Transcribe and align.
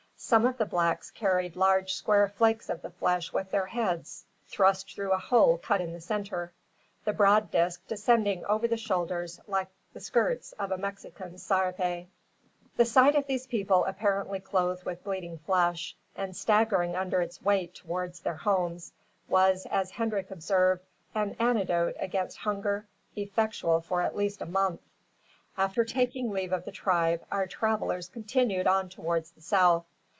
Some 0.23 0.45
of 0.45 0.59
the 0.59 0.67
blacks 0.67 1.09
carried 1.09 1.55
large 1.55 1.93
square 1.95 2.29
flakes 2.29 2.69
of 2.69 2.83
the 2.83 2.91
flesh 2.91 3.33
with 3.33 3.49
their 3.49 3.65
heads 3.65 4.23
thrust 4.47 4.93
through 4.93 5.13
a 5.13 5.17
hole 5.17 5.57
cut 5.57 5.81
in 5.81 5.93
the 5.93 5.99
centre, 5.99 6.53
the 7.03 7.11
broad 7.11 7.49
disk 7.49 7.81
descending 7.87 8.45
over 8.45 8.67
the 8.67 8.77
shoulders 8.77 9.41
like 9.47 9.67
the 9.93 9.99
skirts 9.99 10.51
of 10.53 10.71
a 10.71 10.77
Mexican's 10.77 11.41
serape. 11.43 12.07
The 12.77 12.85
sight 12.85 13.15
of 13.15 13.25
these 13.25 13.47
people 13.47 13.83
apparently 13.83 14.39
clothed 14.39 14.83
with 14.85 15.03
bleeding 15.03 15.39
flesh, 15.39 15.97
and 16.15 16.37
staggering 16.37 16.95
under 16.95 17.19
its 17.21 17.41
weight 17.41 17.73
towards 17.73 18.19
their 18.19 18.37
homes, 18.37 18.93
was, 19.27 19.65
as 19.71 19.89
Hendrik 19.89 20.29
observed, 20.29 20.85
an 21.15 21.35
"antidote 21.39 21.95
against 21.99 22.37
hunger, 22.37 22.85
effectual 23.17 23.81
for 23.81 24.01
at 24.03 24.15
least 24.15 24.39
a 24.39 24.45
month." 24.45 24.81
After 25.57 25.83
taking 25.83 26.29
leave 26.29 26.53
of 26.53 26.63
the 26.63 26.71
tribe, 26.71 27.25
our 27.31 27.47
travellers 27.47 28.07
continued 28.07 28.67
on 28.67 28.87
towards 28.87 29.31
the 29.31 29.41
south. 29.41 29.87